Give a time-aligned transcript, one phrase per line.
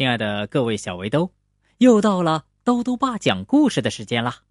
[0.00, 1.30] 亲爱的各位小围兜，
[1.76, 4.44] 又到了兜兜爸讲故事的时间啦！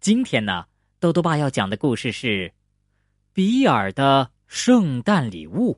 [0.00, 0.68] 今天呢，
[0.98, 2.48] 兜兜爸要讲的故事是
[3.34, 5.74] 《比尔的圣诞礼物》。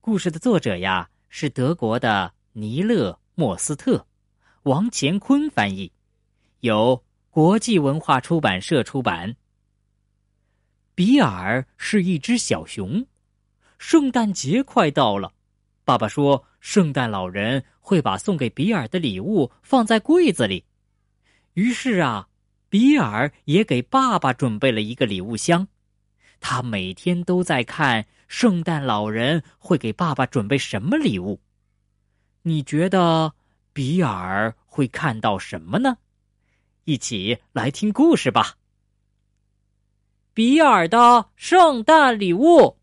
[0.00, 4.06] 故事的作者呀是德国的尼勒·莫斯特，
[4.62, 5.90] 王乾坤翻译，
[6.60, 9.34] 由国际文化出版社出版。
[10.94, 13.04] 比尔是一只小熊，
[13.76, 15.32] 圣诞节快到了。
[15.84, 20.64] 爸爸说：“圣诞老人会把送给比尔的礼物放在柜子里。”
[21.54, 22.28] 于是啊，
[22.68, 25.66] 比尔也给爸爸准备了一个礼物箱。
[26.40, 31.40] 他每天都在看圣诞老人会给爸爸准备什么礼物。
[32.42, 33.34] 你觉得
[33.72, 35.98] 比尔会看到什么呢？
[36.84, 38.54] 一起来听故事吧。
[40.32, 42.77] 比尔的圣诞礼物。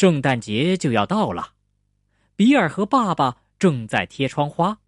[0.00, 1.52] 圣诞节就要到了，
[2.34, 4.78] 比尔和爸爸正在贴窗花。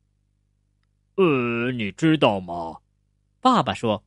[1.16, 2.78] 呃，你知道吗？
[3.38, 4.04] 爸爸说：“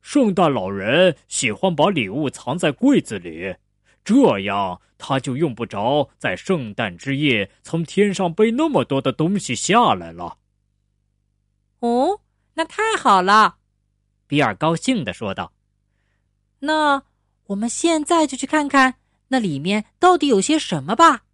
[0.00, 3.56] 圣诞老人喜欢把礼物藏在柜子里，
[4.02, 10.38] 这样他就用不着在圣诞之夜从天上背那么多的东西下来了。”
[11.80, 12.20] 哦，
[12.54, 13.58] 那太好了，
[14.26, 15.52] 比尔高兴的说道。
[16.60, 17.02] “那
[17.48, 18.94] 我们现在就去看看。”
[19.32, 21.24] 那里面到底有些什么吧？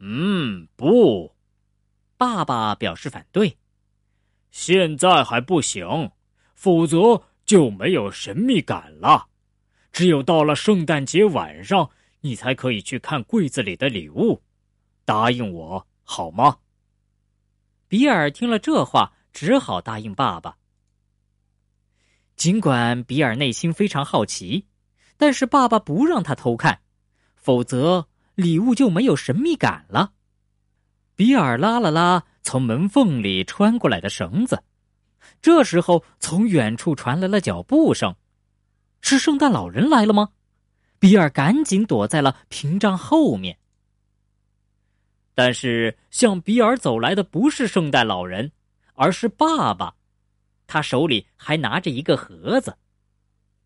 [0.00, 1.32] 嗯，不，
[2.16, 3.56] 爸爸表示反对。
[4.50, 6.10] 现在还不行，
[6.56, 9.28] 否则就没有神秘感了。
[9.92, 11.88] 只有到了圣诞节晚上，
[12.22, 14.42] 你才可以去看柜子里的礼物。
[15.04, 16.58] 答应我好吗？
[17.86, 20.56] 比尔听了这话，只好答应爸爸。
[22.34, 24.66] 尽管比尔内心非常好奇，
[25.16, 26.80] 但是爸爸不让他偷看。
[27.42, 30.12] 否则，礼物就没有神秘感了。
[31.16, 34.62] 比尔拉了拉从门缝里穿过来的绳子，
[35.42, 38.14] 这时候从远处传来了脚步声，
[39.00, 40.30] 是圣诞老人来了吗？
[41.00, 43.58] 比尔赶紧躲在了屏障后面。
[45.34, 48.52] 但是，向比尔走来的不是圣诞老人，
[48.94, 49.96] 而是爸爸，
[50.68, 52.78] 他手里还拿着一个盒子。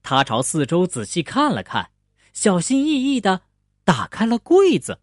[0.02, 1.90] 他朝四周仔细看了看，
[2.32, 3.42] 小心翼翼的。
[3.86, 5.00] 打开了柜子。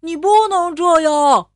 [0.00, 1.50] 你不能这样！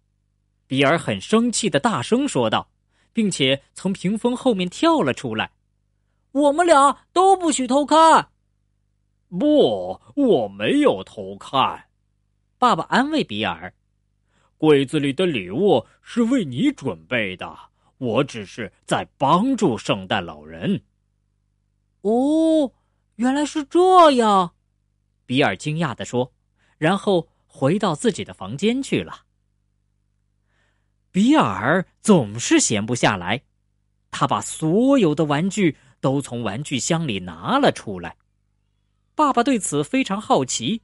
[0.66, 2.70] 比尔很生气的大声说道，
[3.12, 5.52] 并且从屏风后面跳了出来。
[6.32, 8.30] 我们俩都不许偷看。
[9.28, 11.88] 不，我没有偷看。
[12.58, 13.74] 爸爸安慰比尔
[14.56, 17.54] ：“柜子里的礼物是为你准备的，
[17.98, 20.82] 我只是在帮助圣诞老人。”
[22.00, 22.72] 哦，
[23.16, 24.54] 原来是这样。
[25.28, 26.32] 比尔惊讶的说，
[26.78, 29.26] 然后回到自己的房间去了。
[31.10, 33.42] 比尔总是闲不下来，
[34.10, 38.16] 他把所有的玩具都从玩具箱里拿了出来。
[39.14, 40.80] 爸爸对此非常好奇，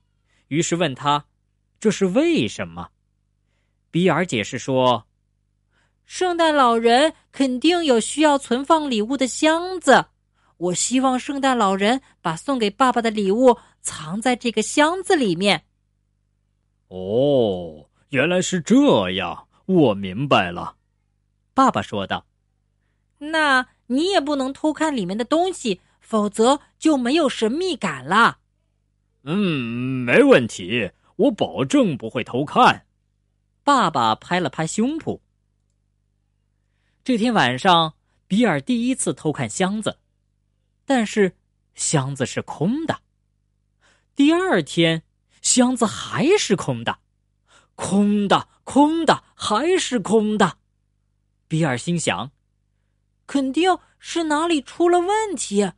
[0.48, 1.24] 于是问他
[1.80, 2.90] ：“这是为什么？”
[3.90, 5.06] 比尔解释说
[6.04, 10.04] ：“圣诞老人肯定有需要存放礼物的箱子。”
[10.56, 15.64] 我希望圣诞老人把送给爸爸的礼物藏在这个箱子里面。
[16.88, 20.76] 哦，原来是这样，我明白了。”
[21.54, 22.26] 爸爸说道。
[23.18, 28.38] “那你也不能偷看里面的东西，否则就没有神秘感了。
[29.24, 32.86] ”“嗯，没问题，我保证不会偷看。”
[33.64, 35.20] 爸爸拍了拍胸脯。
[37.02, 37.94] 这天晚上，
[38.26, 39.98] 比尔第一次偷看箱子。
[40.84, 41.36] 但是，
[41.74, 43.00] 箱子是空的。
[44.14, 45.02] 第二天，
[45.40, 46.98] 箱子还是空的，
[47.74, 50.58] 空的，空的，还是空的。
[51.48, 52.30] 比尔心想
[53.26, 55.72] ：“肯定是哪里出了问题，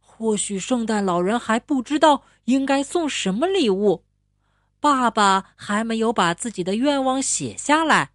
[0.00, 4.04] 或许圣诞老人还不知道应该送什么礼物，
[4.80, 8.12] 爸爸还没有把自己的愿望写下来。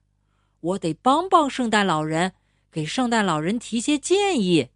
[0.60, 2.34] 我得帮帮圣诞老人，
[2.72, 4.70] 给圣诞老人提些建议。”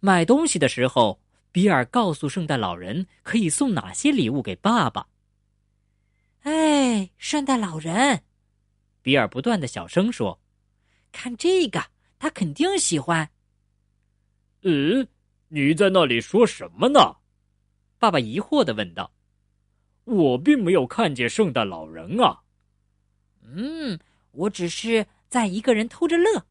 [0.00, 1.20] 买东西的时候，
[1.52, 5.06] 比尔告诉圣诞老人可以送哪些礼物给爸爸。
[6.42, 8.22] 哎，圣诞老人，
[9.02, 10.40] 比尔不断的小声说
[11.12, 11.84] ：“看这个，
[12.18, 13.28] 他肯定喜欢。”
[14.64, 15.06] 嗯，
[15.48, 17.16] 你在那里说什么呢？
[17.98, 19.12] 爸爸疑惑的问道。
[20.04, 22.40] “我并没有看见圣诞老人啊。
[23.44, 23.98] ”“嗯，
[24.30, 26.46] 我只是在一个人偷着乐。”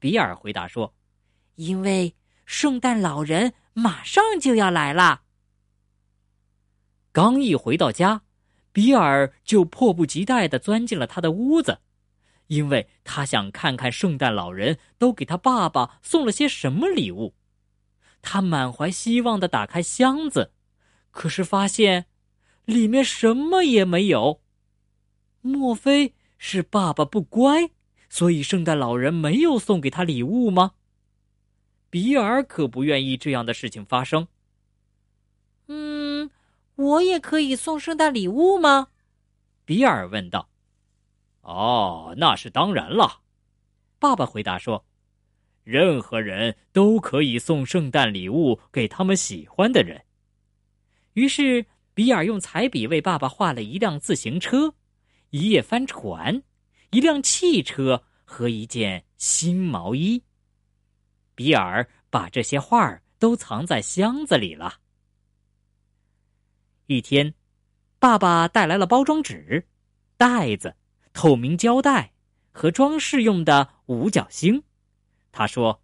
[0.00, 0.94] 比尔回答说
[1.56, 2.14] ，“因为。”
[2.52, 5.22] 圣诞老人马上就要来了。
[7.12, 8.22] 刚一回到家，
[8.72, 11.78] 比尔就迫不及待的钻进了他的屋子，
[12.48, 17.36] 因为他想看看圣诞老人都给他爸爸送了些什么礼物。
[18.20, 20.50] 他满怀希望的打开箱子，
[21.12, 22.06] 可是发现
[22.64, 24.42] 里面什么也没有。
[25.40, 27.70] 莫非是爸爸不乖，
[28.08, 30.72] 所以圣诞老人没有送给他礼物吗？
[31.90, 34.26] 比尔可不愿意这样的事情发生。
[35.66, 36.30] 嗯，
[36.76, 38.88] 我也可以送圣诞礼物吗？
[39.64, 40.48] 比尔问道。
[41.42, 43.20] 哦，那是当然了，
[43.98, 44.84] 爸爸回答说
[45.64, 50.04] ：“任何人都可以送圣诞礼物给他们喜欢的人。”
[51.14, 54.74] 于是，比尔用彩笔为爸爸画了一辆自行车、
[55.30, 56.42] 一叶帆船、
[56.90, 60.22] 一辆汽车和一件新毛衣。
[61.40, 64.74] 比尔把这些画儿都藏在箱子里了。
[66.84, 67.32] 一天，
[67.98, 69.66] 爸爸带来了包装纸、
[70.18, 70.76] 袋子、
[71.14, 72.12] 透明胶带
[72.52, 74.62] 和装饰用的五角星。
[75.32, 75.80] 他说：“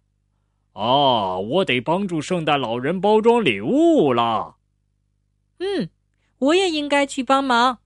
[0.73, 4.57] 哦，我得帮助圣诞老人包装礼物了。
[5.57, 5.89] ”“嗯，
[6.37, 7.79] 我也应该去帮忙。”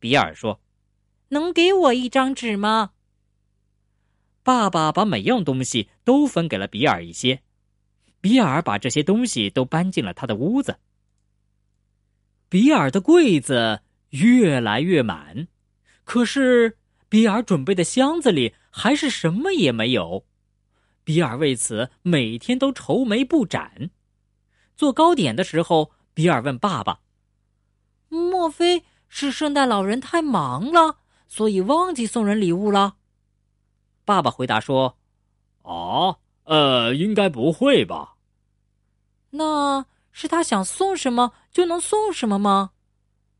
[0.00, 0.62] 比尔说。
[1.28, 2.92] “能给我一张纸吗？”
[4.42, 7.42] 爸爸把每样东西都分给了比尔一些，
[8.20, 10.78] 比尔把这些东西都搬进了他的屋子。
[12.48, 13.80] 比尔的柜子
[14.10, 15.46] 越来越满，
[16.04, 16.76] 可是
[17.08, 20.24] 比尔准备的箱子里还是什么也没有。
[21.04, 23.90] 比尔为此每天都愁眉不展。
[24.76, 27.00] 做糕点的时候，比尔问爸爸
[28.08, 30.98] ：“莫非是圣诞老人太忙了，
[31.28, 32.96] 所以忘记送人礼物了？”
[34.04, 34.96] 爸爸回答说
[35.62, 38.16] ：“啊，呃，应该不会吧？
[39.30, 42.72] 那是他想送什么就能送什么吗？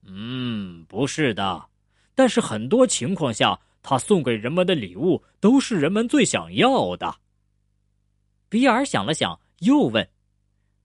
[0.05, 1.67] 嗯，不是的。
[2.15, 7.17] 但是很多情况下，他送给人们的礼物都是人们最想要的。”
[8.49, 10.09] 比尔想了想，又问：“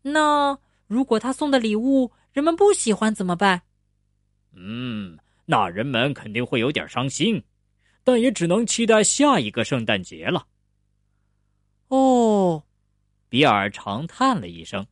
[0.01, 0.57] 那
[0.87, 3.61] 如果他送的礼物人们不喜欢怎么办
[4.55, 7.43] ？”“嗯，那人们肯定会有点伤心。”
[8.07, 10.47] 但也只能期待下一个圣诞节了。
[11.89, 12.63] 哦，
[13.27, 14.87] 比尔长叹了一声。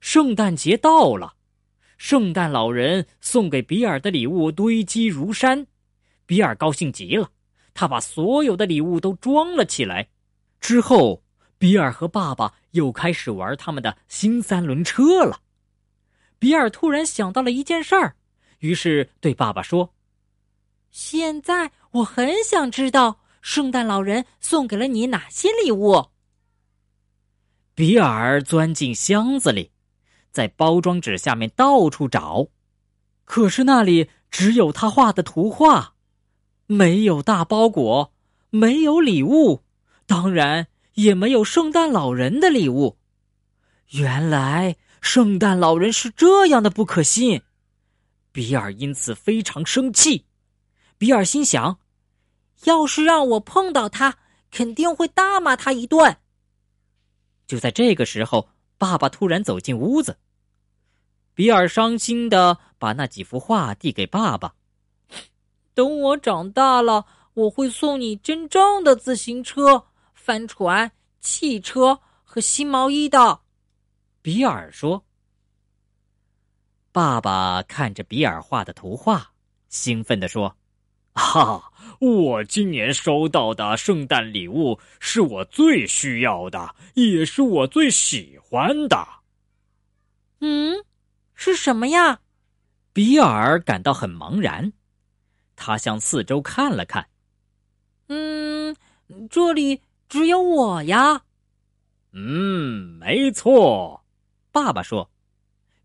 [0.00, 1.36] 圣诞节到了，
[1.98, 5.64] 圣诞老人送给比尔的礼物堆积如山，
[6.26, 7.30] 比尔高兴极了，
[7.72, 10.08] 他把所有的礼物都装了起来。
[10.58, 11.22] 之后，
[11.58, 15.40] 比尔和爸爸又开始玩他们的新三轮车了。
[16.40, 18.16] 比尔突然想到了一件事儿，
[18.58, 19.92] 于是对爸爸说。
[20.98, 26.06] 现在我很想知道，圣诞老人送给了你哪些礼物？
[27.74, 29.72] 比尔钻进箱子里，
[30.32, 32.48] 在包装纸下面到处找，
[33.26, 35.92] 可是那里只有他画的图画，
[36.64, 38.14] 没有大包裹，
[38.48, 39.64] 没有礼物，
[40.06, 42.96] 当然也没有圣诞老人的礼物。
[43.90, 47.42] 原来圣诞老人是这样的不可信，
[48.32, 50.24] 比尔因此非常生气。
[50.98, 51.78] 比尔心想
[52.64, 54.18] ：“要是让我碰到他，
[54.50, 56.16] 肯定会大骂他一顿。”
[57.46, 58.48] 就在这个时候，
[58.78, 60.18] 爸爸突然走进屋子。
[61.34, 64.54] 比尔伤心的把那几幅画递给爸爸
[65.74, 69.84] ：“等我长大了，我会送你真正的自行车、
[70.14, 73.40] 帆船、汽车和新毛衣的。”
[74.22, 75.04] 比尔说。
[76.90, 79.30] 爸爸看着比尔画的图画，
[79.68, 80.56] 兴奋地说。
[81.16, 81.72] 哈！
[81.98, 89.08] 我今年收到的圣诞礼物是我最需要的，也是我最喜欢的。
[90.40, 90.84] 嗯，
[91.34, 92.20] 是什么呀？
[92.92, 94.70] 比尔感到很茫然，
[95.56, 97.08] 他向四周看了看。
[98.08, 98.76] 嗯，
[99.30, 101.22] 这里只有我呀。
[102.12, 104.04] 嗯，没错，
[104.52, 105.10] 爸爸说，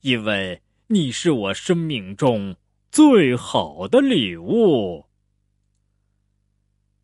[0.02, 2.54] 因为你是我生命中
[2.92, 5.06] 最好的礼物。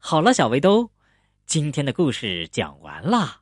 [0.10, 0.90] 好了，小围兜，
[1.46, 3.42] 今天的故事讲完了。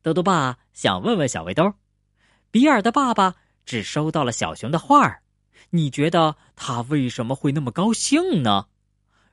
[0.00, 1.74] 豆豆爸想问问小围兜，
[2.50, 3.34] 比尔的爸爸
[3.66, 5.20] 只收到了小熊的画儿，
[5.68, 8.68] 你觉得他为什么会那么高兴呢？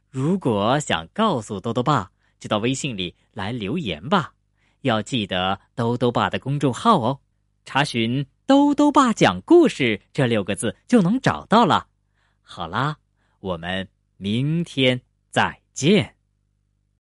[0.10, 4.34] 如果想告诉豆豆爸，就到微信里来留言吧。
[4.82, 7.22] 要记得豆豆爸的公众号哦，
[7.64, 11.88] 查询“豆豆爸讲故事”这六个字就能找到了。
[12.42, 12.98] 好啦，
[13.40, 15.00] 我们明天
[15.32, 16.17] 再见。